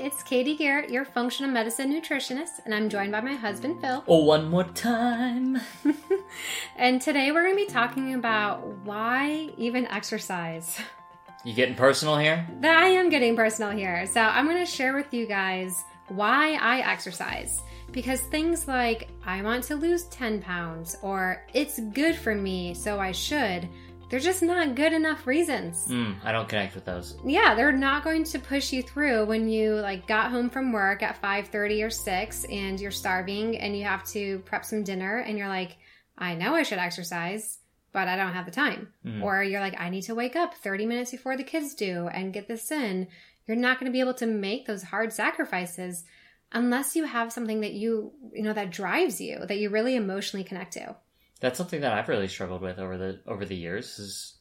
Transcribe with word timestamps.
it's 0.00 0.22
Katie 0.22 0.56
Garrett, 0.56 0.90
your 0.90 1.04
functional 1.04 1.50
medicine 1.50 1.92
nutritionist, 1.92 2.60
and 2.64 2.74
I'm 2.74 2.88
joined 2.88 3.12
by 3.12 3.20
my 3.20 3.34
husband 3.34 3.80
Phil. 3.80 4.04
Oh, 4.06 4.24
one 4.24 4.48
more 4.50 4.64
time. 4.64 5.60
and 6.76 7.00
today 7.00 7.32
we're 7.32 7.42
going 7.42 7.56
to 7.56 7.66
be 7.66 7.72
talking 7.72 8.14
about 8.14 8.66
why 8.84 9.50
even 9.56 9.86
exercise. 9.86 10.78
You 11.44 11.54
getting 11.54 11.74
personal 11.74 12.18
here? 12.18 12.46
I 12.62 12.88
am 12.88 13.08
getting 13.08 13.36
personal 13.36 13.70
here. 13.70 14.06
So 14.06 14.20
I'm 14.20 14.46
going 14.46 14.58
to 14.58 14.70
share 14.70 14.94
with 14.94 15.14
you 15.14 15.26
guys 15.26 15.84
why 16.08 16.54
I 16.54 16.80
exercise. 16.80 17.62
Because 17.92 18.20
things 18.20 18.68
like, 18.68 19.08
I 19.24 19.42
want 19.42 19.64
to 19.64 19.76
lose 19.76 20.04
10 20.04 20.42
pounds, 20.42 20.96
or 21.02 21.44
it's 21.54 21.80
good 21.94 22.16
for 22.16 22.34
me, 22.34 22.74
so 22.74 22.98
I 22.98 23.12
should, 23.12 23.68
they're 24.08 24.20
just 24.20 24.42
not 24.42 24.74
good 24.74 24.92
enough 24.92 25.26
reasons. 25.26 25.86
Mm, 25.88 26.16
I 26.22 26.30
don't 26.30 26.48
connect 26.48 26.74
with 26.74 26.84
those. 26.84 27.16
Yeah, 27.24 27.54
they're 27.54 27.72
not 27.72 28.04
going 28.04 28.24
to 28.24 28.38
push 28.38 28.72
you 28.72 28.82
through 28.82 29.26
when 29.26 29.48
you 29.48 29.74
like 29.74 30.06
got 30.06 30.30
home 30.30 30.48
from 30.48 30.72
work 30.72 31.02
at 31.02 31.20
5:30 31.20 31.84
or 31.84 31.90
6 31.90 32.44
and 32.44 32.80
you're 32.80 32.90
starving 32.90 33.58
and 33.58 33.76
you 33.76 33.84
have 33.84 34.04
to 34.08 34.38
prep 34.40 34.64
some 34.64 34.84
dinner 34.84 35.18
and 35.18 35.36
you're 35.36 35.48
like, 35.48 35.76
I 36.16 36.34
know 36.34 36.54
I 36.54 36.62
should 36.62 36.78
exercise, 36.78 37.58
but 37.92 38.06
I 38.06 38.16
don't 38.16 38.32
have 38.32 38.46
the 38.46 38.52
time. 38.52 38.92
Mm. 39.04 39.22
Or 39.22 39.42
you're 39.42 39.60
like, 39.60 39.78
I 39.78 39.90
need 39.90 40.02
to 40.02 40.14
wake 40.14 40.36
up 40.36 40.54
30 40.54 40.86
minutes 40.86 41.10
before 41.10 41.36
the 41.36 41.44
kids 41.44 41.74
do 41.74 42.08
and 42.08 42.32
get 42.32 42.46
this 42.46 42.70
in. 42.70 43.08
You're 43.46 43.56
not 43.56 43.80
going 43.80 43.90
to 43.90 43.92
be 43.92 44.00
able 44.00 44.14
to 44.14 44.26
make 44.26 44.66
those 44.66 44.84
hard 44.84 45.12
sacrifices 45.12 46.04
unless 46.52 46.94
you 46.94 47.04
have 47.04 47.32
something 47.32 47.60
that 47.60 47.72
you, 47.72 48.12
you 48.32 48.42
know, 48.42 48.52
that 48.52 48.70
drives 48.70 49.20
you, 49.20 49.44
that 49.46 49.58
you 49.58 49.68
really 49.68 49.96
emotionally 49.96 50.44
connect 50.44 50.74
to 50.74 50.96
that's 51.40 51.58
something 51.58 51.80
that 51.82 51.92
I've 51.92 52.08
really 52.08 52.28
struggled 52.28 52.62
with 52.62 52.78
over 52.78 52.96
the 52.96 53.20
over 53.26 53.44
the 53.44 53.56
years 53.56 53.98
is 53.98 54.36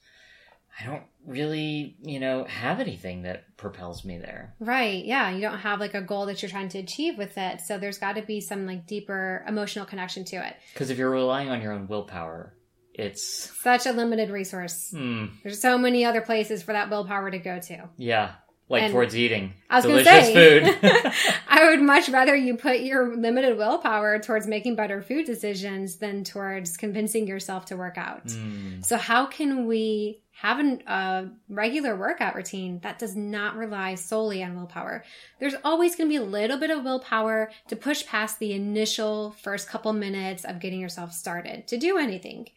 I 0.79 0.85
don't 0.85 1.03
really, 1.25 1.95
you 2.01 2.19
know, 2.19 2.43
have 2.43 2.81
anything 2.81 3.21
that 3.21 3.55
propels 3.55 4.03
me 4.03 4.17
there. 4.17 4.55
Right. 4.59 5.05
Yeah. 5.05 5.29
You 5.31 5.39
don't 5.39 5.59
have 5.59 5.79
like 5.79 5.93
a 5.93 6.01
goal 6.01 6.25
that 6.25 6.41
you're 6.41 6.51
trying 6.51 6.67
to 6.69 6.79
achieve 6.79 7.17
with 7.17 7.37
it. 7.37 7.61
So 7.61 7.77
there's 7.77 7.97
got 7.97 8.13
to 8.13 8.21
be 8.21 8.41
some 8.41 8.65
like 8.65 8.85
deeper 8.85 9.45
emotional 9.47 9.85
connection 9.85 10.25
to 10.25 10.45
it. 10.45 10.53
Because 10.73 10.89
if 10.89 10.97
you're 10.97 11.09
relying 11.09 11.49
on 11.49 11.61
your 11.61 11.71
own 11.71 11.87
willpower, 11.87 12.53
it's 12.93 13.23
such 13.61 13.85
a 13.85 13.93
limited 13.93 14.29
resource. 14.29 14.91
Mm. 14.93 15.31
There's 15.43 15.61
so 15.61 15.77
many 15.77 16.03
other 16.03 16.21
places 16.21 16.61
for 16.61 16.73
that 16.73 16.89
willpower 16.89 17.31
to 17.31 17.39
go 17.39 17.59
to. 17.59 17.89
Yeah 17.95 18.33
like 18.67 18.83
and 18.83 18.93
towards 18.93 19.15
eating 19.15 19.53
I 19.69 19.75
was 19.75 19.85
delicious 19.85 20.27
say, 20.27 20.33
food. 20.33 20.77
I 21.47 21.69
would 21.69 21.81
much 21.81 22.09
rather 22.09 22.35
you 22.35 22.57
put 22.57 22.79
your 22.79 23.15
limited 23.15 23.57
willpower 23.57 24.19
towards 24.19 24.47
making 24.47 24.75
better 24.75 25.01
food 25.01 25.25
decisions 25.25 25.97
than 25.97 26.23
towards 26.23 26.77
convincing 26.77 27.27
yourself 27.27 27.65
to 27.65 27.77
work 27.77 27.97
out. 27.97 28.25
Mm. 28.25 28.83
So 28.83 28.97
how 28.97 29.27
can 29.27 29.67
we 29.67 30.21
have 30.31 30.59
an, 30.59 30.81
a 30.87 31.27
regular 31.47 31.95
workout 31.95 32.35
routine 32.35 32.79
that 32.79 32.99
does 32.99 33.15
not 33.15 33.55
rely 33.55 33.95
solely 33.95 34.43
on 34.43 34.55
willpower? 34.55 35.03
There's 35.39 35.55
always 35.63 35.95
going 35.95 36.09
to 36.09 36.13
be 36.13 36.23
a 36.23 36.27
little 36.27 36.57
bit 36.57 36.71
of 36.71 36.83
willpower 36.83 37.51
to 37.67 37.75
push 37.75 38.05
past 38.05 38.39
the 38.39 38.53
initial 38.53 39.31
first 39.31 39.69
couple 39.69 39.93
minutes 39.93 40.43
of 40.43 40.59
getting 40.59 40.79
yourself 40.79 41.13
started 41.13 41.67
to 41.67 41.77
do 41.77 41.97
anything 41.97 42.47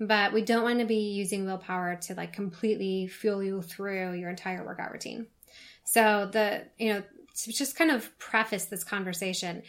but 0.00 0.32
we 0.32 0.42
don't 0.42 0.62
want 0.62 0.78
to 0.78 0.84
be 0.84 1.10
using 1.10 1.44
willpower 1.44 1.96
to 1.96 2.14
like 2.14 2.32
completely 2.32 3.08
fuel 3.08 3.42
you 3.42 3.62
through 3.62 4.12
your 4.12 4.30
entire 4.30 4.64
workout 4.64 4.92
routine. 4.92 5.26
So 5.88 6.28
the, 6.30 6.64
you 6.76 6.92
know, 6.92 7.02
to 7.34 7.52
just 7.52 7.74
kind 7.74 7.90
of 7.90 8.16
preface 8.18 8.66
this 8.66 8.84
conversation, 8.84 9.62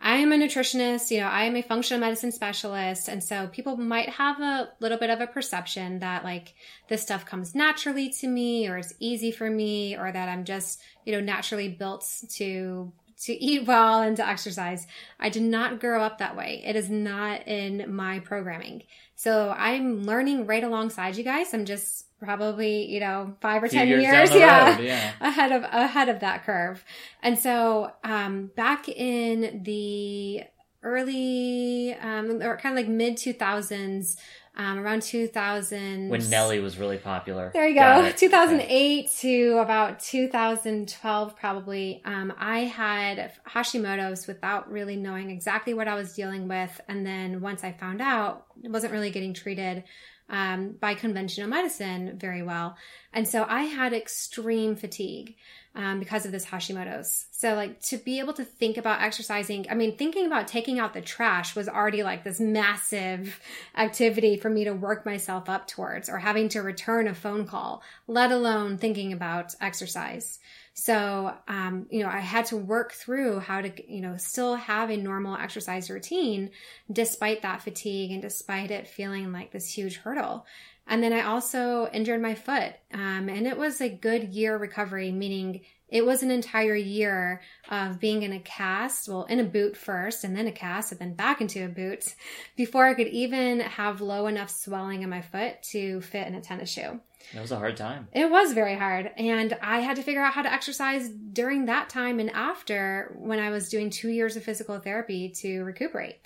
I 0.00 0.18
am 0.18 0.30
a 0.30 0.36
nutritionist, 0.36 1.10
you 1.10 1.18
know, 1.18 1.26
I 1.26 1.44
am 1.44 1.56
a 1.56 1.62
functional 1.62 2.00
medicine 2.00 2.30
specialist. 2.30 3.08
And 3.08 3.24
so 3.24 3.48
people 3.48 3.76
might 3.76 4.10
have 4.10 4.40
a 4.40 4.68
little 4.78 4.96
bit 4.96 5.10
of 5.10 5.20
a 5.20 5.26
perception 5.26 5.98
that 5.98 6.22
like 6.22 6.54
this 6.88 7.02
stuff 7.02 7.26
comes 7.26 7.52
naturally 7.52 8.10
to 8.20 8.28
me 8.28 8.68
or 8.68 8.78
it's 8.78 8.94
easy 9.00 9.32
for 9.32 9.50
me 9.50 9.96
or 9.96 10.12
that 10.12 10.28
I'm 10.28 10.44
just, 10.44 10.80
you 11.04 11.12
know, 11.12 11.20
naturally 11.20 11.68
built 11.68 12.06
to 12.34 12.92
to 13.22 13.32
eat 13.32 13.66
well 13.66 14.00
and 14.00 14.16
to 14.16 14.26
exercise. 14.26 14.86
I 15.18 15.28
did 15.28 15.42
not 15.42 15.80
grow 15.80 16.02
up 16.02 16.18
that 16.18 16.36
way. 16.36 16.62
It 16.64 16.76
is 16.76 16.90
not 16.90 17.46
in 17.48 17.94
my 17.94 18.20
programming. 18.20 18.82
So 19.14 19.50
I'm 19.56 20.04
learning 20.04 20.46
right 20.46 20.62
alongside 20.62 21.16
you 21.16 21.24
guys. 21.24 21.54
I'm 21.54 21.64
just 21.64 22.06
probably 22.18 22.86
you 22.86 23.00
know 23.00 23.34
five 23.40 23.62
or 23.62 23.68
ten 23.68 23.88
years, 23.88 24.02
years 24.02 24.34
yeah, 24.34 24.76
road, 24.76 24.84
yeah, 24.84 25.12
ahead 25.20 25.52
of 25.52 25.64
ahead 25.64 26.08
of 26.08 26.20
that 26.20 26.44
curve 26.44 26.82
and 27.22 27.38
so 27.38 27.92
um 28.04 28.50
back 28.56 28.88
in 28.88 29.62
the 29.64 30.42
early 30.82 31.94
um 31.94 32.40
or 32.42 32.56
kind 32.56 32.78
of 32.78 32.84
like 32.84 32.88
mid 32.88 33.16
2000s 33.16 34.16
um, 34.56 34.78
around 34.78 35.02
2000 35.02 36.08
when 36.08 36.30
Nelly 36.30 36.60
was 36.60 36.78
really 36.78 36.96
popular. 36.96 37.50
There 37.52 37.68
you 37.68 37.74
go. 37.74 38.10
2008 38.16 39.10
to 39.20 39.58
about 39.58 40.00
2012 40.00 41.36
probably. 41.36 42.02
Um, 42.04 42.32
I 42.38 42.60
had 42.60 43.32
Hashimoto's 43.48 44.26
without 44.26 44.70
really 44.70 44.96
knowing 44.96 45.30
exactly 45.30 45.74
what 45.74 45.88
I 45.88 45.94
was 45.94 46.14
dealing 46.14 46.48
with 46.48 46.80
and 46.88 47.06
then 47.06 47.40
once 47.40 47.64
I 47.64 47.72
found 47.72 48.00
out, 48.00 48.46
it 48.62 48.70
wasn't 48.70 48.92
really 48.92 49.10
getting 49.10 49.34
treated 49.34 49.84
um, 50.28 50.76
by 50.80 50.94
conventional 50.94 51.48
medicine 51.48 52.18
very 52.18 52.42
well. 52.42 52.76
And 53.12 53.26
so 53.26 53.46
I 53.48 53.62
had 53.64 53.92
extreme 53.92 54.76
fatigue 54.76 55.36
um, 55.76 55.98
because 55.98 56.24
of 56.24 56.32
this 56.32 56.46
Hashimoto's. 56.46 57.26
So, 57.30 57.54
like, 57.54 57.80
to 57.82 57.98
be 57.98 58.18
able 58.18 58.32
to 58.34 58.44
think 58.44 58.78
about 58.78 59.02
exercising, 59.02 59.66
I 59.70 59.74
mean, 59.74 59.96
thinking 59.96 60.26
about 60.26 60.48
taking 60.48 60.78
out 60.78 60.94
the 60.94 61.02
trash 61.02 61.54
was 61.54 61.68
already 61.68 62.02
like 62.02 62.24
this 62.24 62.40
massive 62.40 63.38
activity 63.76 64.38
for 64.38 64.48
me 64.48 64.64
to 64.64 64.72
work 64.72 65.04
myself 65.04 65.48
up 65.48 65.66
towards, 65.66 66.08
or 66.08 66.18
having 66.18 66.48
to 66.50 66.60
return 66.60 67.06
a 67.06 67.14
phone 67.14 67.46
call, 67.46 67.82
let 68.08 68.32
alone 68.32 68.78
thinking 68.78 69.12
about 69.12 69.54
exercise. 69.60 70.38
So, 70.78 71.32
um, 71.48 71.86
you 71.90 72.02
know, 72.02 72.10
I 72.10 72.18
had 72.18 72.44
to 72.46 72.56
work 72.56 72.92
through 72.92 73.40
how 73.40 73.62
to, 73.62 73.72
you 73.90 74.02
know, 74.02 74.18
still 74.18 74.56
have 74.56 74.90
a 74.90 74.96
normal 74.96 75.34
exercise 75.34 75.88
routine 75.88 76.50
despite 76.92 77.40
that 77.42 77.62
fatigue 77.62 78.10
and 78.10 78.20
despite 78.20 78.70
it 78.70 78.86
feeling 78.86 79.32
like 79.32 79.52
this 79.52 79.72
huge 79.72 79.96
hurdle. 79.96 80.44
And 80.86 81.02
then 81.02 81.14
I 81.14 81.22
also 81.22 81.88
injured 81.94 82.20
my 82.20 82.34
foot. 82.34 82.74
Um, 82.92 83.30
and 83.30 83.46
it 83.46 83.56
was 83.56 83.80
a 83.80 83.88
good 83.88 84.34
year 84.34 84.58
recovery, 84.58 85.10
meaning 85.12 85.62
it 85.88 86.04
was 86.04 86.22
an 86.22 86.30
entire 86.30 86.74
year 86.74 87.40
of 87.70 88.00
being 88.00 88.22
in 88.22 88.32
a 88.32 88.40
cast, 88.40 89.08
well, 89.08 89.24
in 89.24 89.38
a 89.38 89.44
boot 89.44 89.76
first 89.76 90.24
and 90.24 90.36
then 90.36 90.46
a 90.46 90.52
cast 90.52 90.90
and 90.90 91.00
then 91.00 91.14
back 91.14 91.40
into 91.40 91.64
a 91.64 91.68
boot 91.68 92.14
before 92.56 92.86
I 92.86 92.94
could 92.94 93.06
even 93.08 93.60
have 93.60 94.00
low 94.00 94.26
enough 94.26 94.50
swelling 94.50 95.02
in 95.02 95.10
my 95.10 95.22
foot 95.22 95.62
to 95.70 96.00
fit 96.00 96.26
in 96.26 96.34
a 96.34 96.40
tennis 96.40 96.70
shoe. 96.70 97.00
It 97.34 97.40
was 97.40 97.52
a 97.52 97.58
hard 97.58 97.76
time. 97.76 98.08
It 98.12 98.30
was 98.30 98.52
very 98.52 98.76
hard. 98.76 99.10
And 99.16 99.56
I 99.62 99.80
had 99.80 99.96
to 99.96 100.02
figure 100.02 100.22
out 100.22 100.32
how 100.32 100.42
to 100.42 100.52
exercise 100.52 101.08
during 101.08 101.66
that 101.66 101.88
time 101.88 102.18
and 102.18 102.30
after 102.30 103.14
when 103.18 103.38
I 103.38 103.50
was 103.50 103.68
doing 103.68 103.90
two 103.90 104.08
years 104.08 104.36
of 104.36 104.44
physical 104.44 104.78
therapy 104.78 105.30
to 105.40 105.62
recuperate. 105.62 106.18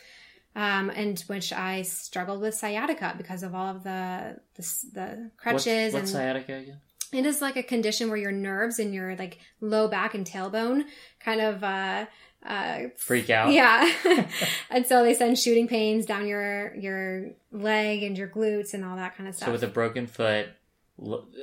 Um, 0.56 0.90
and 0.90 1.18
which 1.28 1.52
I 1.52 1.82
struggled 1.82 2.40
with 2.40 2.54
sciatica 2.54 3.14
because 3.16 3.44
of 3.44 3.54
all 3.54 3.76
of 3.76 3.84
the 3.84 4.40
the, 4.56 4.62
the 4.92 5.30
crutches. 5.36 5.92
What's, 5.92 5.94
what's 5.94 5.94
and 5.94 6.08
sciatica 6.08 6.54
again? 6.56 6.80
It 7.12 7.26
is 7.26 7.42
like 7.42 7.56
a 7.56 7.62
condition 7.62 8.08
where 8.08 8.18
your 8.18 8.32
nerves 8.32 8.78
in 8.78 8.92
your 8.92 9.16
like 9.16 9.38
low 9.60 9.88
back 9.88 10.14
and 10.14 10.26
tailbone 10.26 10.84
kind 11.18 11.40
of 11.40 11.64
uh, 11.64 12.06
uh, 12.46 12.78
freak 12.96 13.30
out. 13.30 13.52
Yeah. 13.52 13.90
and 14.70 14.86
so 14.86 15.02
they 15.02 15.14
send 15.14 15.38
shooting 15.38 15.68
pains 15.68 16.06
down 16.06 16.26
your 16.26 16.74
your 16.76 17.30
leg 17.52 18.02
and 18.02 18.16
your 18.16 18.28
glutes 18.28 18.74
and 18.74 18.84
all 18.84 18.96
that 18.96 19.16
kind 19.16 19.28
of 19.28 19.34
stuff. 19.34 19.48
So 19.48 19.52
with 19.52 19.64
a 19.64 19.68
broken 19.68 20.06
foot, 20.06 20.48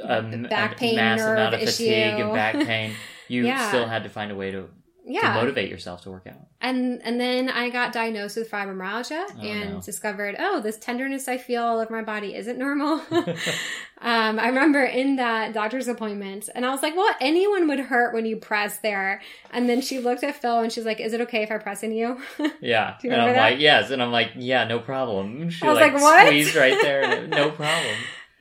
a, 0.03 0.21
back 0.49 0.77
pain, 0.77 0.95
mass 0.95 1.21
amount 1.21 1.55
of 1.55 1.59
fatigue 1.61 1.91
issue. 1.91 2.23
and 2.23 2.33
back 2.33 2.55
pain, 2.55 2.93
you 3.27 3.45
yeah. 3.45 3.67
still 3.67 3.87
had 3.87 4.03
to 4.03 4.09
find 4.09 4.31
a 4.31 4.35
way 4.35 4.51
to 4.51 4.69
yeah. 5.07 5.33
to 5.33 5.39
motivate 5.39 5.69
yourself 5.69 6.01
to 6.03 6.11
work 6.11 6.27
out. 6.27 6.35
And 6.59 7.01
and 7.03 7.19
then 7.19 7.49
I 7.49 7.69
got 7.69 7.93
diagnosed 7.93 8.35
with 8.35 8.51
fibromyalgia 8.51 9.25
oh, 9.37 9.41
and 9.41 9.73
no. 9.75 9.81
discovered, 9.81 10.35
oh, 10.37 10.59
this 10.59 10.77
tenderness 10.77 11.27
I 11.27 11.37
feel 11.37 11.63
all 11.63 11.79
over 11.79 11.93
my 11.93 12.03
body 12.03 12.35
isn't 12.35 12.57
normal. 12.57 13.01
um, 13.11 14.39
I 14.39 14.47
remember 14.47 14.83
in 14.83 15.15
that 15.15 15.53
doctor's 15.53 15.87
appointment, 15.87 16.49
and 16.53 16.65
I 16.65 16.71
was 16.71 16.83
like, 16.83 16.95
well, 16.95 17.13
anyone 17.21 17.67
would 17.69 17.79
hurt 17.79 18.13
when 18.13 18.25
you 18.25 18.37
press 18.37 18.79
there. 18.79 19.21
And 19.51 19.69
then 19.69 19.81
she 19.81 19.99
looked 19.99 20.23
at 20.23 20.35
Phil 20.35 20.59
and 20.59 20.71
she's 20.71 20.85
like, 20.85 20.99
is 20.99 21.13
it 21.13 21.21
okay 21.21 21.43
if 21.43 21.51
I 21.51 21.57
press 21.57 21.83
in 21.83 21.93
you? 21.93 22.21
yeah. 22.61 22.97
you 23.01 23.11
and 23.11 23.21
I'm 23.21 23.33
that? 23.33 23.51
like, 23.51 23.59
yes. 23.59 23.91
And 23.91 24.03
I'm 24.03 24.11
like, 24.11 24.31
yeah, 24.35 24.65
no 24.65 24.79
problem. 24.79 25.49
She 25.49 25.65
I 25.65 25.69
was 25.69 25.79
like, 25.79 25.93
like 25.93 26.01
what? 26.01 26.27
squeezed 26.27 26.55
right 26.55 26.77
there. 26.81 27.27
no 27.27 27.51
problem. 27.51 27.95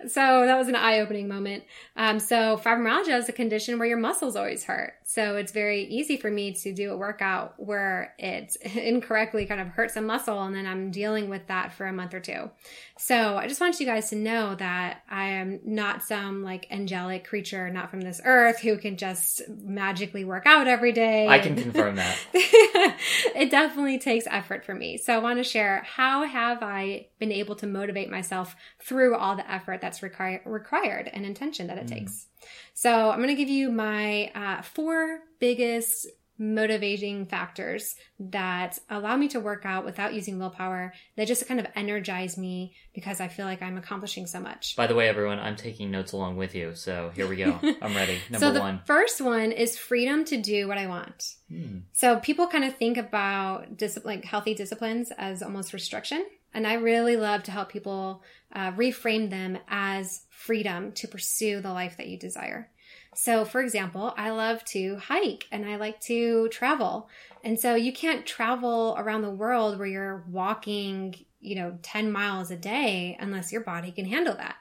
So 0.09 0.47
that 0.47 0.59
was 0.59 0.69
an 0.69 0.75
eye 0.75 1.01
opening 1.01 1.27
moment. 1.27 1.65
Um, 1.97 2.21
so 2.21 2.61
fibromyalgia 2.63 3.19
is 3.19 3.29
a 3.29 3.33
condition 3.33 3.79
where 3.79 3.89
your 3.89 3.97
muscles 3.97 4.37
always 4.37 4.65
hurt. 4.65 4.95
So 5.05 5.37
it's 5.37 5.51
very 5.51 5.85
easy 5.85 6.19
for 6.19 6.31
me 6.31 6.53
to 6.53 6.73
do 6.73 6.93
a 6.93 6.97
workout 6.97 7.55
where 7.57 8.15
it 8.19 8.55
incorrectly 8.77 9.47
kind 9.47 9.61
of 9.61 9.69
hurts 9.69 9.97
a 9.97 10.03
muscle 10.03 10.43
and 10.43 10.55
then 10.55 10.67
I'm 10.67 10.91
dealing 10.91 11.31
with 11.31 11.47
that 11.47 11.73
for 11.73 11.87
a 11.87 11.93
month 11.93 12.13
or 12.13 12.21
two. 12.21 12.51
So 12.99 13.37
I 13.37 13.47
just 13.47 13.61
want 13.61 13.81
you 13.81 13.87
guys 13.87 14.11
to 14.11 14.17
know 14.17 14.55
that 14.57 15.03
I 15.09 15.29
am 15.29 15.61
not 15.65 16.03
some 16.03 16.43
like 16.43 16.67
angelic 16.71 17.27
creature, 17.27 17.71
not 17.71 17.91
from 17.91 18.03
this 18.03 18.21
earth 18.25 18.61
who 18.61 18.77
can 18.77 18.97
just 18.97 19.43
magically 19.49 20.25
work 20.25 20.45
out 20.45 20.67
every 20.67 20.93
day. 20.93 21.27
I 21.29 21.39
can 21.39 21.57
confirm 21.57 21.97
that. 21.97 22.19
it 22.35 23.51
definitely 23.51 23.99
takes 23.99 24.27
effort 24.27 24.65
for 24.65 24.75
me. 24.75 24.99
So 24.99 25.15
I 25.15 25.19
want 25.19 25.39
to 25.39 25.45
share 25.45 25.83
how 25.87 26.25
have 26.25 26.63
I 26.63 27.07
been 27.19 27.33
able 27.33 27.55
to 27.57 27.67
motivate 27.67 28.11
myself 28.11 28.55
through 28.83 29.15
all 29.17 29.37
the 29.37 29.51
effort 29.51 29.81
that's 29.81 30.01
requir- 30.01 30.45
required 30.45 31.11
and 31.13 31.25
intention 31.25 31.67
that 31.69 31.79
it 31.79 31.86
mm. 31.87 31.91
takes. 31.91 32.27
So 32.75 33.11
I'm 33.11 33.19
going 33.19 33.29
to 33.29 33.35
give 33.35 33.49
you 33.49 33.71
my 33.71 34.31
uh, 34.35 34.63
four 34.63 35.21
biggest 35.41 36.07
motivating 36.39 37.27
factors 37.27 37.95
that 38.19 38.79
allow 38.91 39.17
me 39.17 39.29
to 39.29 39.41
work 39.41 39.65
out 39.65 39.85
without 39.85 40.13
using 40.13 40.39
willpower 40.39 40.93
that 41.17 41.27
just 41.27 41.47
kind 41.49 41.59
of 41.59 41.67
energize 41.75 42.37
me 42.37 42.75
because 42.95 43.21
I 43.21 43.29
feel 43.29 43.47
like 43.47 43.63
I'm 43.63 43.79
accomplishing 43.79 44.27
so 44.27 44.41
much. 44.41 44.77
By 44.77 44.87
the 44.87 44.95
way, 44.95 45.09
everyone, 45.09 45.39
I'm 45.39 45.57
taking 45.57 45.91
notes 45.91 46.13
along 46.13 46.37
with 46.37 46.55
you. 46.55 46.75
So 46.75 47.11
here 47.15 47.27
we 47.27 47.37
go. 47.37 47.59
I'm 47.83 47.95
ready. 47.95 48.19
Number 48.31 48.47
so 48.47 48.53
the 48.53 48.61
one. 48.61 48.81
first 48.85 49.21
one 49.21 49.53
is 49.53 49.79
freedom 49.79 50.25
to 50.27 50.37
do 50.37 50.69
what 50.69 50.79
I 50.79 50.87
want. 50.87 51.35
Hmm. 51.49 51.79
So 51.93 52.19
people 52.21 52.47
kind 52.47 52.65
of 52.65 52.77
think 52.77 52.99
about 52.99 53.77
dis- 53.77 53.99
like 54.05 54.25
healthy 54.25 54.55
disciplines 54.55 55.13
as 55.17 55.43
almost 55.43 55.73
restriction. 55.73 56.25
And 56.57 56.67
I 56.67 56.73
really 56.73 57.19
love 57.19 57.43
to 57.43 57.51
help 57.51 57.69
people 57.69 58.23
uh, 58.51 58.73
reframe 58.73 59.29
them 59.29 59.59
as 59.69 60.23
freedom 60.31 60.91
to 60.93 61.07
pursue 61.07 61.61
the 61.61 61.71
life 61.71 61.99
that 61.99 62.09
you 62.09 62.19
desire. 62.19 62.71
So, 63.15 63.45
for 63.45 63.61
example, 63.61 64.15
I 64.17 64.31
love 64.31 64.65
to 64.67 64.97
hike 64.97 65.45
and 65.53 65.67
I 65.67 65.77
like 65.77 66.01
to 66.03 66.49
travel. 66.49 67.11
And 67.45 67.61
so 67.61 67.75
you 67.75 67.93
can't 67.93 68.25
travel 68.25 68.97
around 68.97 69.21
the 69.21 69.31
world 69.31 69.79
where 69.79 69.87
you're 69.87 70.25
walking, 70.31 71.17
you 71.41 71.57
know, 71.57 71.79
10 71.83 72.11
miles 72.11 72.51
a 72.51 72.57
day 72.57 73.19
unless 73.21 73.53
your 73.53 73.61
body 73.61 73.93
can 73.93 74.07
handle 74.07 74.35
that. 74.37 74.57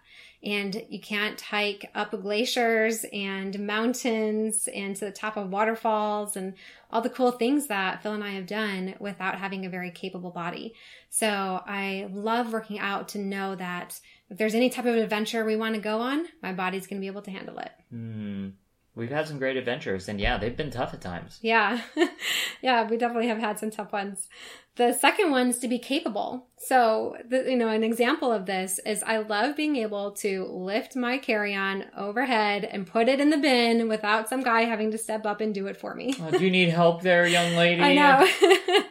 And 0.45 0.85
you 0.89 0.99
can't 0.99 1.41
hike 1.41 1.89
up 1.95 2.11
glaciers 2.21 3.03
and 3.11 3.59
mountains 3.65 4.69
and 4.73 4.95
to 4.95 5.05
the 5.05 5.11
top 5.11 5.37
of 5.37 5.49
waterfalls 5.49 6.37
and 6.37 6.53
all 6.91 7.01
the 7.01 7.09
cool 7.09 7.31
things 7.31 7.67
that 7.67 8.03
Phil 8.03 8.13
and 8.13 8.23
I 8.23 8.31
have 8.31 8.45
done 8.45 8.93
without 8.99 9.39
having 9.39 9.65
a 9.65 9.69
very 9.69 9.89
capable 9.89 10.29
body. 10.29 10.75
So 11.09 11.63
I 11.65 12.07
love 12.11 12.53
working 12.53 12.77
out 12.77 13.07
to 13.09 13.17
know 13.17 13.55
that 13.55 13.99
if 14.29 14.37
there's 14.37 14.55
any 14.55 14.69
type 14.69 14.85
of 14.85 14.95
adventure 14.95 15.43
we 15.43 15.55
want 15.55 15.75
to 15.75 15.81
go 15.81 15.99
on, 15.99 16.27
my 16.43 16.53
body's 16.53 16.85
going 16.85 16.99
to 16.99 17.01
be 17.01 17.07
able 17.07 17.23
to 17.23 17.31
handle 17.31 17.57
it. 17.57 17.71
Hmm. 17.89 18.49
We've 18.95 19.11
had 19.11 19.27
some 19.27 19.39
great 19.39 19.57
adventures, 19.57 20.07
and 20.07 20.21
yeah, 20.21 20.37
they've 20.37 20.55
been 20.55 20.71
tough 20.71 20.93
at 20.93 21.01
times. 21.01 21.37
Yeah. 21.41 21.81
yeah, 22.61 22.87
we 22.87 22.95
definitely 22.95 23.27
have 23.27 23.39
had 23.39 23.59
some 23.59 23.69
tough 23.69 23.91
ones. 23.91 24.29
The 24.77 24.93
second 24.93 25.31
one's 25.31 25.57
to 25.59 25.67
be 25.67 25.79
capable. 25.79 26.47
So, 26.57 27.15
the, 27.27 27.49
you 27.49 27.57
know, 27.57 27.69
an 27.69 27.83
example 27.83 28.31
of 28.31 28.45
this 28.45 28.79
is 28.85 29.03
I 29.03 29.17
love 29.17 29.55
being 29.55 29.75
able 29.77 30.11
to 30.13 30.45
lift 30.45 30.95
my 30.95 31.17
carry-on 31.17 31.85
overhead 31.95 32.63
and 32.65 32.87
put 32.87 33.07
it 33.09 33.19
in 33.19 33.29
the 33.29 33.37
bin 33.37 33.87
without 33.89 34.27
some 34.29 34.43
guy 34.43 34.61
having 34.61 34.91
to 34.91 34.97
step 34.97 35.25
up 35.25 35.39
and 35.41 35.53
do 35.53 35.67
it 35.67 35.77
for 35.77 35.93
me. 35.93 36.13
Oh, 36.21 36.31
do 36.31 36.43
you 36.43 36.51
need 36.51 36.69
help 36.69 37.01
there, 37.01 37.25
young 37.27 37.55
lady? 37.57 37.81
I 37.81 37.93
know. 37.95 38.27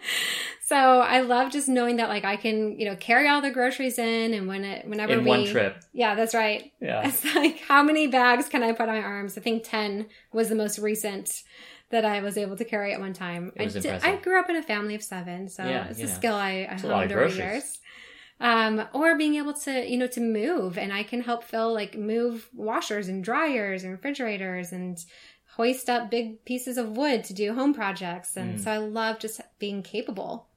so 0.75 1.01
I 1.01 1.21
love 1.21 1.53
just 1.53 1.69
knowing 1.69 1.97
that 1.97 2.09
like 2.09 2.25
I 2.25 2.37
can, 2.37 2.79
you 2.79 2.87
know, 2.87 2.97
carry 2.97 3.29
all 3.29 3.41
the 3.41 3.51
groceries 3.51 3.99
in 3.99 4.35
and 4.35 4.49
when 4.49 4.65
it 4.65 4.87
whenever 4.89 5.13
In 5.13 5.23
we 5.25 5.29
one 5.31 5.45
trip. 5.47 5.77
Yeah, 5.93 6.15
that's 6.15 6.35
right. 6.35 6.73
Yeah. 6.81 7.03
It's 7.09 7.25
like 7.35 7.61
how 7.61 7.83
many 7.83 8.07
bags 8.09 8.49
can 8.49 8.63
I 8.63 8.73
put 8.73 8.89
on 8.89 8.97
my 8.97 9.03
arms? 9.03 9.39
I 9.39 9.41
think 9.41 9.63
10 9.65 10.07
was 10.33 10.49
the 10.49 10.55
most 10.55 10.79
recent 10.79 11.43
that 11.91 12.05
I 12.05 12.21
was 12.21 12.37
able 12.37 12.57
to 12.57 12.65
carry 12.65 12.93
at 12.93 12.99
one 12.99 13.13
time. 13.13 13.53
I, 13.57 14.17
grew 14.17 14.41
up 14.41 14.51
in 14.51 14.57
a 14.57 14.63
family 14.63 14.95
of 14.97 15.03
seven, 15.03 15.49
so 15.49 15.63
Yeah, 15.63 15.87
it's 15.89 16.03
a 16.03 16.07
know. 16.07 16.13
skill 16.13 16.35
I, 16.35 16.67
I 16.69 16.75
It's 16.75 16.83
a 16.85 16.89
lot 16.89 17.05
of 17.05 17.11
honed 17.11 17.13
over 17.13 17.29
the 17.29 17.37
years. 17.37 17.79
Um, 18.41 18.89
or 18.93 19.17
being 19.17 19.37
able 19.37 19.55
to, 19.55 19.89
you 19.89 19.97
know, 19.97 20.09
to 20.09 20.21
move 20.21 20.77
and 20.77 20.93
I 20.93 21.05
can 21.05 21.21
help 21.21 21.45
Phil 21.45 21.73
like 21.73 21.97
move 21.97 22.49
washers 22.53 23.07
and 23.07 23.23
dryers 23.23 23.85
and 23.85 23.93
refrigerators 23.93 24.73
and 24.73 24.99
hoist 25.57 25.89
up 25.89 26.11
big 26.11 26.45
pieces 26.45 26.77
of 26.77 26.97
wood 26.97 27.23
to 27.25 27.33
do 27.33 27.55
home 27.55 27.75
projects. 27.75 28.37
And 28.37 28.59
Mm. 28.59 28.65
so 28.65 28.73
I 28.73 28.79
love 28.79 29.21
just 29.21 29.41
being 29.61 29.85
capable. 29.85 30.49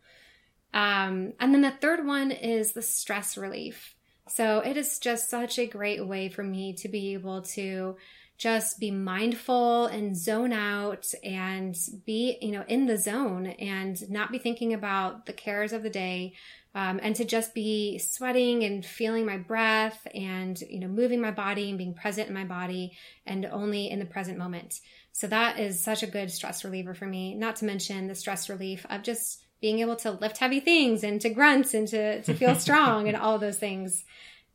Um, 0.73 1.33
and 1.39 1.53
then 1.53 1.61
the 1.61 1.71
third 1.71 2.05
one 2.05 2.31
is 2.31 2.73
the 2.73 2.81
stress 2.81 3.37
relief. 3.37 3.95
So 4.29 4.59
it 4.59 4.77
is 4.77 4.99
just 4.99 5.29
such 5.29 5.57
a 5.57 5.65
great 5.65 6.05
way 6.05 6.29
for 6.29 6.43
me 6.43 6.73
to 6.73 6.89
be 6.89 7.13
able 7.13 7.41
to 7.43 7.95
just 8.37 8.79
be 8.79 8.91
mindful 8.91 9.87
and 9.87 10.15
zone 10.15 10.53
out 10.53 11.11
and 11.23 11.75
be, 12.05 12.37
you 12.41 12.51
know, 12.51 12.63
in 12.67 12.85
the 12.85 12.97
zone 12.97 13.47
and 13.47 14.07
not 14.11 14.31
be 14.31 14.37
thinking 14.37 14.73
about 14.73 15.25
the 15.25 15.33
cares 15.33 15.73
of 15.73 15.81
the 15.81 15.89
day. 15.89 16.33
Um, 16.75 16.99
and 17.01 17.15
to 17.15 17.25
just 17.25 17.55
be 17.55 17.97
sweating 17.97 18.63
and 18.63 18.85
feeling 18.85 19.25
my 19.25 19.37
breath 19.37 20.05
and, 20.13 20.61
you 20.69 20.79
know, 20.79 20.87
moving 20.87 21.19
my 21.19 21.31
body 21.31 21.69
and 21.69 21.77
being 21.77 21.95
present 21.95 22.27
in 22.27 22.35
my 22.35 22.43
body 22.43 22.95
and 23.25 23.47
only 23.47 23.89
in 23.89 23.97
the 23.97 24.05
present 24.05 24.37
moment. 24.37 24.81
So 25.13 25.25
that 25.25 25.59
is 25.59 25.83
such 25.83 26.03
a 26.03 26.07
good 26.07 26.29
stress 26.29 26.63
reliever 26.63 26.93
for 26.93 27.07
me. 27.07 27.33
Not 27.33 27.55
to 27.57 27.65
mention 27.65 28.05
the 28.05 28.13
stress 28.13 28.47
relief 28.47 28.85
of 28.91 29.01
just 29.01 29.46
being 29.61 29.79
able 29.79 29.95
to 29.97 30.11
lift 30.11 30.37
heavy 30.37 30.59
things 30.59 31.03
and 31.03 31.19
to 31.21 31.29
grunt 31.29 31.73
and 31.73 31.87
to, 31.87 32.21
to 32.21 32.33
feel 32.33 32.55
strong 32.59 33.07
and 33.07 33.17
all 33.17 33.39
those 33.39 33.57
things. 33.57 34.05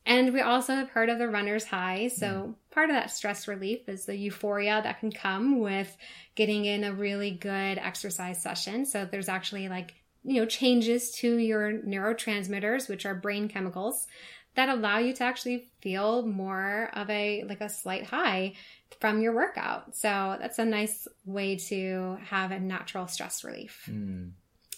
And 0.04 0.32
we 0.32 0.40
also 0.40 0.74
have 0.74 0.90
heard 0.90 1.08
of 1.08 1.18
the 1.18 1.28
runner's 1.28 1.64
high. 1.64 2.08
So 2.08 2.56
part 2.70 2.90
of 2.90 2.96
that 2.96 3.10
stress 3.10 3.46
relief 3.46 3.88
is 3.88 4.04
the 4.04 4.16
euphoria 4.16 4.80
that 4.82 4.98
can 4.98 5.12
come 5.12 5.60
with 5.60 5.96
getting 6.34 6.64
in 6.64 6.82
a 6.82 6.92
really 6.92 7.30
good 7.30 7.78
exercise 7.78 8.42
session. 8.42 8.84
So 8.84 9.04
there's 9.04 9.28
actually 9.28 9.68
like, 9.68 9.94
you 10.24 10.40
know, 10.40 10.46
changes 10.46 11.12
to 11.16 11.36
your 11.36 11.72
neurotransmitters, 11.72 12.88
which 12.88 13.06
are 13.06 13.14
brain 13.14 13.48
chemicals 13.48 14.06
that 14.54 14.68
allow 14.68 14.98
you 14.98 15.14
to 15.14 15.24
actually 15.24 15.70
feel 15.80 16.26
more 16.26 16.90
of 16.94 17.08
a, 17.08 17.44
like 17.44 17.60
a 17.60 17.68
slight 17.68 18.04
high 18.04 18.54
from 19.00 19.20
your 19.20 19.34
workout. 19.34 19.96
So 19.96 20.36
that's 20.38 20.58
a 20.58 20.64
nice 20.64 21.08
way 21.24 21.56
to 21.56 22.18
have 22.26 22.50
a 22.50 22.60
natural 22.60 23.06
stress 23.06 23.44
relief. 23.44 23.84
Hmm. 23.86 24.28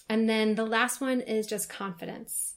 And 0.07 0.29
then 0.29 0.55
the 0.55 0.65
last 0.65 1.01
one 1.01 1.21
is 1.21 1.47
just 1.47 1.69
confidence. 1.69 2.55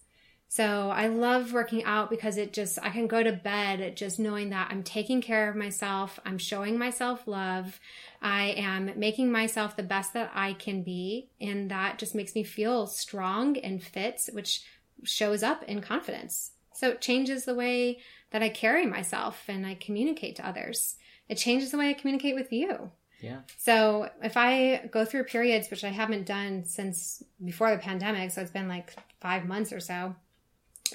So 0.50 0.88
I 0.90 1.08
love 1.08 1.52
working 1.52 1.84
out 1.84 2.08
because 2.08 2.38
it 2.38 2.54
just, 2.54 2.78
I 2.82 2.88
can 2.88 3.06
go 3.06 3.22
to 3.22 3.32
bed 3.32 3.96
just 3.96 4.18
knowing 4.18 4.48
that 4.50 4.68
I'm 4.70 4.82
taking 4.82 5.20
care 5.20 5.50
of 5.50 5.56
myself. 5.56 6.18
I'm 6.24 6.38
showing 6.38 6.78
myself 6.78 7.28
love. 7.28 7.78
I 8.22 8.54
am 8.56 8.90
making 8.96 9.30
myself 9.30 9.76
the 9.76 9.82
best 9.82 10.14
that 10.14 10.30
I 10.34 10.54
can 10.54 10.82
be. 10.82 11.28
And 11.38 11.70
that 11.70 11.98
just 11.98 12.14
makes 12.14 12.34
me 12.34 12.44
feel 12.44 12.86
strong 12.86 13.58
and 13.58 13.82
fit, 13.82 14.22
which 14.32 14.62
shows 15.04 15.42
up 15.42 15.64
in 15.64 15.82
confidence. 15.82 16.52
So 16.72 16.90
it 16.90 17.02
changes 17.02 17.44
the 17.44 17.54
way 17.54 17.98
that 18.30 18.42
I 18.42 18.48
carry 18.48 18.86
myself 18.86 19.44
and 19.48 19.66
I 19.66 19.74
communicate 19.74 20.36
to 20.36 20.46
others. 20.46 20.96
It 21.28 21.36
changes 21.36 21.72
the 21.72 21.78
way 21.78 21.90
I 21.90 21.94
communicate 21.94 22.34
with 22.34 22.52
you. 22.52 22.90
Yeah. 23.20 23.40
So 23.56 24.08
if 24.22 24.36
I 24.36 24.88
go 24.92 25.04
through 25.04 25.24
periods, 25.24 25.70
which 25.70 25.84
I 25.84 25.88
haven't 25.88 26.26
done 26.26 26.64
since 26.64 27.22
before 27.44 27.70
the 27.70 27.78
pandemic, 27.78 28.30
so 28.30 28.42
it's 28.42 28.50
been 28.50 28.68
like 28.68 28.94
five 29.20 29.46
months 29.46 29.72
or 29.72 29.80
so. 29.80 30.14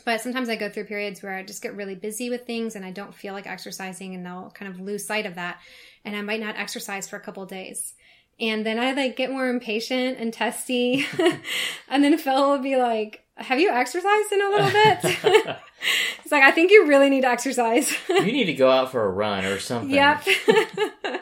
But 0.05 0.21
sometimes 0.21 0.49
I 0.49 0.55
go 0.55 0.69
through 0.69 0.85
periods 0.85 1.21
where 1.21 1.35
I 1.35 1.43
just 1.43 1.61
get 1.61 1.75
really 1.75 1.95
busy 1.95 2.29
with 2.29 2.47
things 2.47 2.75
and 2.75 2.83
I 2.83 2.91
don't 2.91 3.13
feel 3.13 3.33
like 3.33 3.45
exercising 3.45 4.15
and 4.15 4.27
I'll 4.27 4.49
kind 4.49 4.73
of 4.73 4.79
lose 4.79 5.05
sight 5.05 5.25
of 5.25 5.35
that. 5.35 5.59
And 6.03 6.15
I 6.15 6.21
might 6.21 6.39
not 6.39 6.55
exercise 6.57 7.07
for 7.07 7.15
a 7.17 7.19
couple 7.19 7.45
days. 7.45 7.93
And 8.39 8.65
then 8.65 8.79
I 8.79 8.93
like 8.93 9.15
get 9.15 9.29
more 9.29 9.47
impatient 9.47 10.17
and 10.17 10.33
testy. 10.33 11.05
and 11.89 12.03
then 12.03 12.17
Phil 12.17 12.51
will 12.51 12.59
be 12.59 12.77
like, 12.77 13.23
have 13.37 13.59
you 13.59 13.69
exercised 13.69 14.31
in 14.31 14.41
a 14.41 14.49
little 14.49 14.71
bit? 14.71 14.99
it's 16.23 16.31
like, 16.31 16.43
I 16.43 16.51
think 16.51 16.71
you 16.71 16.87
really 16.87 17.09
need 17.09 17.21
to 17.21 17.29
exercise. 17.29 17.91
you 18.09 18.25
need 18.25 18.45
to 18.45 18.53
go 18.53 18.69
out 18.69 18.91
for 18.91 19.03
a 19.03 19.09
run 19.09 19.45
or 19.45 19.59
something. 19.59 19.91
Yep. 19.91 20.25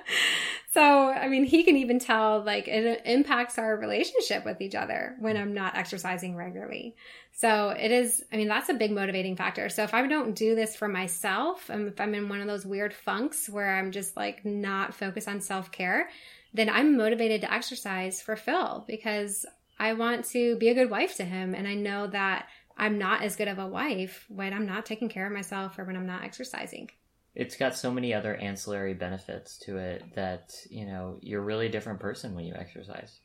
so, 0.73 1.09
I 1.09 1.27
mean, 1.27 1.43
he 1.43 1.63
can 1.65 1.75
even 1.75 1.99
tell 1.99 2.41
like 2.41 2.69
it 2.69 3.01
impacts 3.03 3.57
our 3.57 3.75
relationship 3.75 4.45
with 4.45 4.61
each 4.61 4.73
other 4.73 5.15
when 5.19 5.35
I'm 5.35 5.53
not 5.53 5.75
exercising 5.75 6.37
regularly. 6.37 6.95
So, 7.33 7.69
it 7.69 7.91
is, 7.91 8.23
I 8.31 8.37
mean, 8.37 8.47
that's 8.47 8.69
a 8.69 8.73
big 8.73 8.91
motivating 8.91 9.35
factor. 9.35 9.67
So, 9.67 9.83
if 9.83 9.93
I 9.93 10.07
don't 10.07 10.33
do 10.33 10.55
this 10.55 10.77
for 10.77 10.87
myself, 10.87 11.69
and 11.69 11.89
if 11.89 11.99
I'm 11.99 12.15
in 12.15 12.29
one 12.29 12.39
of 12.39 12.47
those 12.47 12.65
weird 12.65 12.93
funks 12.93 13.49
where 13.49 13.75
I'm 13.75 13.91
just 13.91 14.15
like 14.15 14.45
not 14.45 14.93
focused 14.93 15.27
on 15.27 15.41
self 15.41 15.73
care, 15.73 16.09
then 16.53 16.69
I'm 16.69 16.95
motivated 16.95 17.41
to 17.41 17.53
exercise 17.53 18.21
for 18.21 18.37
Phil 18.37 18.85
because 18.87 19.45
I 19.77 19.91
want 19.93 20.25
to 20.29 20.55
be 20.55 20.69
a 20.69 20.73
good 20.73 20.89
wife 20.89 21.17
to 21.17 21.25
him. 21.25 21.53
And 21.53 21.67
I 21.67 21.73
know 21.73 22.07
that 22.07 22.47
I'm 22.77 22.97
not 22.97 23.23
as 23.23 23.35
good 23.35 23.49
of 23.49 23.59
a 23.59 23.67
wife 23.67 24.25
when 24.29 24.53
I'm 24.53 24.65
not 24.65 24.85
taking 24.85 25.09
care 25.09 25.27
of 25.27 25.33
myself 25.33 25.77
or 25.77 25.83
when 25.83 25.97
I'm 25.97 26.07
not 26.07 26.23
exercising. 26.23 26.91
It's 27.33 27.55
got 27.55 27.75
so 27.75 27.91
many 27.91 28.13
other 28.13 28.35
ancillary 28.35 28.93
benefits 28.93 29.57
to 29.59 29.77
it 29.77 30.03
that, 30.15 30.53
you 30.69 30.85
know, 30.85 31.17
you're 31.21 31.41
really 31.41 31.67
a 31.67 31.71
different 31.71 31.99
person 31.99 32.35
when 32.35 32.45
you 32.45 32.53
exercise. 32.53 33.19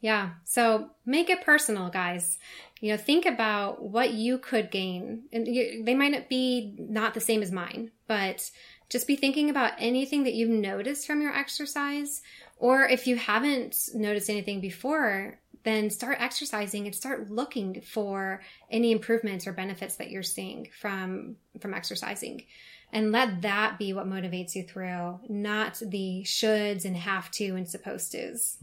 Yeah. 0.00 0.30
So 0.44 0.90
make 1.06 1.28
it 1.28 1.44
personal, 1.44 1.88
guys. 1.88 2.38
You 2.80 2.92
know, 2.92 2.96
think 2.96 3.26
about 3.26 3.82
what 3.82 4.12
you 4.12 4.38
could 4.38 4.70
gain. 4.70 5.24
And 5.32 5.46
you, 5.46 5.84
they 5.84 5.94
might 5.94 6.12
not 6.12 6.28
be 6.28 6.74
not 6.78 7.14
the 7.14 7.20
same 7.20 7.42
as 7.42 7.50
mine, 7.50 7.90
but 8.06 8.50
just 8.88 9.06
be 9.06 9.16
thinking 9.16 9.50
about 9.50 9.72
anything 9.78 10.24
that 10.24 10.34
you've 10.34 10.50
noticed 10.50 11.06
from 11.06 11.20
your 11.20 11.34
exercise. 11.34 12.22
Or 12.58 12.84
if 12.84 13.06
you 13.06 13.16
haven't 13.16 13.88
noticed 13.94 14.30
anything 14.30 14.60
before, 14.60 15.38
then 15.64 15.90
start 15.90 16.18
exercising 16.20 16.86
and 16.86 16.94
start 16.94 17.30
looking 17.30 17.80
for 17.80 18.40
any 18.70 18.92
improvements 18.92 19.46
or 19.46 19.52
benefits 19.52 19.96
that 19.96 20.10
you're 20.10 20.22
seeing 20.22 20.68
from 20.80 21.36
from 21.60 21.74
exercising 21.74 22.44
and 22.92 23.12
let 23.12 23.42
that 23.42 23.78
be 23.78 23.92
what 23.92 24.06
motivates 24.06 24.54
you 24.54 24.62
through 24.62 25.20
not 25.28 25.80
the 25.84 26.22
shoulds 26.24 26.84
and 26.84 26.96
have 26.96 27.30
to 27.32 27.56
and 27.56 27.68
supposed 27.68 28.12
to's. 28.12 28.56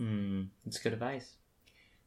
It's 0.66 0.78
good 0.80 0.94
advice. 0.94 1.34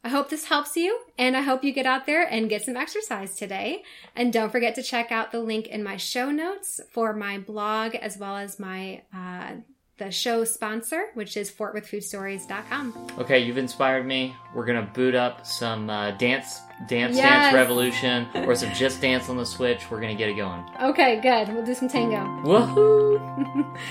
I 0.01 0.07
hope 0.07 0.29
this 0.29 0.45
helps 0.45 0.77
you, 0.77 1.01
and 1.17 1.35
I 1.35 1.41
hope 1.41 1.61
you 1.61 1.73
get 1.73 1.85
out 1.85 2.05
there 2.05 2.23
and 2.23 2.49
get 2.49 2.63
some 2.63 2.77
exercise 2.77 3.35
today. 3.35 3.83
And 4.15 4.31
don't 4.31 4.49
forget 4.49 4.75
to 4.75 4.83
check 4.83 5.11
out 5.11 5.33
the 5.33 5.41
link 5.41 5.67
in 5.67 5.83
my 5.83 5.97
show 5.97 6.31
notes 6.31 6.79
for 6.89 7.13
my 7.13 7.37
blog 7.37 7.95
as 7.95 8.17
well 8.17 8.37
as 8.37 8.59
my 8.59 9.01
uh, 9.13 9.55
the 9.99 10.09
show 10.09 10.43
sponsor, 10.43 11.05
which 11.13 11.37
is 11.37 11.51
fortwithfoodstories.com. 11.51 13.07
Okay, 13.19 13.39
you've 13.39 13.57
inspired 13.57 14.05
me. 14.05 14.35
We're 14.55 14.65
gonna 14.65 14.89
boot 14.93 15.13
up 15.13 15.45
some 15.45 15.89
uh, 15.89 16.11
dance, 16.11 16.61
dance, 16.87 17.15
Yes. 17.17 17.29
dance 17.29 17.53
revolution, 17.53 18.27
or 18.47 18.55
some 18.55 18.73
just 18.73 19.01
dance 19.01 19.29
on 19.29 19.37
the 19.37 19.45
Switch. 19.45 19.91
We're 19.91 20.01
gonna 20.01 20.15
get 20.15 20.29
it 20.29 20.35
going. 20.35 20.63
Okay, 20.81 21.19
good. 21.21 21.53
We'll 21.53 21.65
do 21.65 21.75
some 21.75 21.87
tango. 21.89 22.17
Woohoo! 22.43 23.77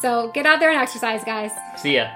So 0.00 0.30
get 0.30 0.46
out 0.46 0.60
there 0.60 0.70
and 0.70 0.78
exercise, 0.80 1.24
guys. 1.24 1.50
See 1.76 1.96
ya. 1.96 2.08